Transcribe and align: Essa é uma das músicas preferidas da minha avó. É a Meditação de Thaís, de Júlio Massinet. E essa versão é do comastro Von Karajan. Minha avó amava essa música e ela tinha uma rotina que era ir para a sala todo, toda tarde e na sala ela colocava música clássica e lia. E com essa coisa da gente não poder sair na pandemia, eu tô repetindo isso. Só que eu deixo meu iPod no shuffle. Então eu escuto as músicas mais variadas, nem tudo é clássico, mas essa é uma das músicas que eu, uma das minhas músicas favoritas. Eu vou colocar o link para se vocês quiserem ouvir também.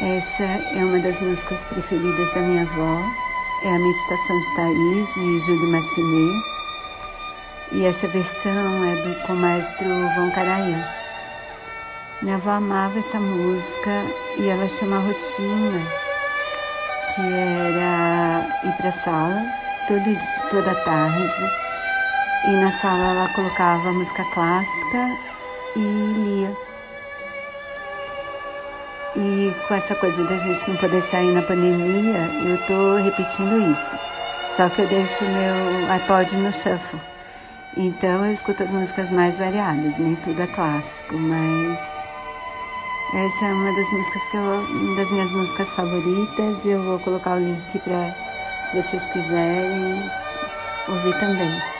Essa 0.00 0.42
é 0.42 0.84
uma 0.84 0.98
das 0.98 1.20
músicas 1.20 1.64
preferidas 1.64 2.32
da 2.32 2.40
minha 2.40 2.62
avó. 2.62 3.00
É 3.64 3.68
a 3.68 3.78
Meditação 3.78 4.40
de 4.40 4.54
Thaís, 4.56 5.14
de 5.14 5.38
Júlio 5.38 5.70
Massinet. 5.70 6.44
E 7.72 7.84
essa 7.84 8.08
versão 8.08 8.84
é 8.84 8.96
do 8.96 9.26
comastro 9.26 9.88
Von 10.16 10.30
Karajan. 10.32 10.84
Minha 12.22 12.36
avó 12.36 12.50
amava 12.50 12.98
essa 12.98 13.20
música 13.20 14.04
e 14.36 14.48
ela 14.48 14.66
tinha 14.66 14.88
uma 14.88 14.98
rotina 14.98 15.86
que 17.14 17.20
era 17.20 18.60
ir 18.64 18.76
para 18.76 18.88
a 18.88 18.92
sala 18.92 19.42
todo, 19.86 20.50
toda 20.50 20.74
tarde 20.74 21.64
e 22.46 22.56
na 22.56 22.70
sala 22.72 23.04
ela 23.04 23.28
colocava 23.28 23.92
música 23.92 24.24
clássica 24.32 25.16
e 25.76 25.80
lia. 25.80 26.73
E 29.16 29.54
com 29.68 29.74
essa 29.74 29.94
coisa 29.94 30.24
da 30.24 30.36
gente 30.36 30.68
não 30.68 30.76
poder 30.76 31.00
sair 31.00 31.32
na 31.32 31.42
pandemia, 31.42 32.30
eu 32.44 32.66
tô 32.66 32.96
repetindo 32.96 33.70
isso. 33.70 33.96
Só 34.50 34.68
que 34.68 34.82
eu 34.82 34.88
deixo 34.88 35.24
meu 35.24 35.92
iPod 35.92 36.36
no 36.36 36.52
shuffle. 36.52 37.00
Então 37.76 38.26
eu 38.26 38.32
escuto 38.32 38.62
as 38.62 38.70
músicas 38.70 39.10
mais 39.10 39.38
variadas, 39.38 39.98
nem 39.98 40.16
tudo 40.16 40.42
é 40.42 40.46
clássico, 40.48 41.14
mas 41.16 42.08
essa 43.14 43.44
é 43.44 43.52
uma 43.52 43.76
das 43.76 43.92
músicas 43.92 44.26
que 44.28 44.36
eu, 44.36 44.42
uma 44.42 44.96
das 44.96 45.10
minhas 45.12 45.30
músicas 45.30 45.70
favoritas. 45.70 46.66
Eu 46.66 46.82
vou 46.82 46.98
colocar 46.98 47.36
o 47.36 47.38
link 47.38 47.78
para 47.80 48.14
se 48.64 48.82
vocês 48.82 49.04
quiserem 49.06 50.10
ouvir 50.88 51.16
também. 51.18 51.73